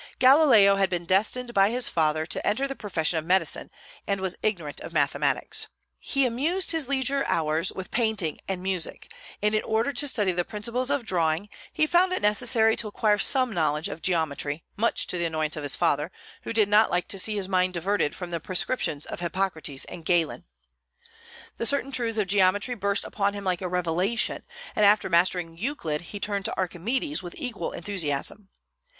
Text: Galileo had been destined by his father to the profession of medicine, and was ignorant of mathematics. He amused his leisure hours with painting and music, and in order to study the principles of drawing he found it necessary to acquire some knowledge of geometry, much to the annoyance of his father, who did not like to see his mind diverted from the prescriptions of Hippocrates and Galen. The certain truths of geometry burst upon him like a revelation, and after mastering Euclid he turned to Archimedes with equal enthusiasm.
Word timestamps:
Galileo 0.17 0.77
had 0.77 0.89
been 0.89 1.05
destined 1.05 1.53
by 1.53 1.69
his 1.69 1.87
father 1.87 2.25
to 2.25 2.41
the 2.41 2.75
profession 2.75 3.19
of 3.19 3.23
medicine, 3.27 3.69
and 4.07 4.19
was 4.19 4.35
ignorant 4.41 4.79
of 4.81 4.93
mathematics. 4.93 5.67
He 5.99 6.25
amused 6.25 6.71
his 6.71 6.89
leisure 6.89 7.23
hours 7.27 7.71
with 7.71 7.91
painting 7.91 8.39
and 8.47 8.63
music, 8.63 9.13
and 9.43 9.53
in 9.53 9.61
order 9.61 9.93
to 9.93 10.07
study 10.07 10.31
the 10.31 10.43
principles 10.43 10.89
of 10.89 11.05
drawing 11.05 11.49
he 11.71 11.85
found 11.85 12.13
it 12.13 12.21
necessary 12.23 12.75
to 12.77 12.87
acquire 12.87 13.19
some 13.19 13.53
knowledge 13.53 13.87
of 13.89 14.01
geometry, 14.01 14.63
much 14.75 15.05
to 15.05 15.19
the 15.19 15.25
annoyance 15.25 15.55
of 15.55 15.61
his 15.61 15.75
father, 15.75 16.11
who 16.41 16.51
did 16.51 16.67
not 16.67 16.89
like 16.89 17.07
to 17.09 17.19
see 17.19 17.35
his 17.35 17.47
mind 17.47 17.75
diverted 17.75 18.15
from 18.15 18.31
the 18.31 18.39
prescriptions 18.39 19.05
of 19.05 19.19
Hippocrates 19.19 19.85
and 19.85 20.03
Galen. 20.03 20.45
The 21.57 21.67
certain 21.67 21.91
truths 21.91 22.17
of 22.17 22.25
geometry 22.25 22.73
burst 22.73 23.03
upon 23.03 23.35
him 23.35 23.43
like 23.43 23.61
a 23.61 23.67
revelation, 23.69 24.45
and 24.75 24.83
after 24.83 25.11
mastering 25.11 25.59
Euclid 25.59 26.01
he 26.01 26.19
turned 26.19 26.45
to 26.45 26.57
Archimedes 26.57 27.21
with 27.21 27.35
equal 27.37 27.71
enthusiasm. 27.71 28.49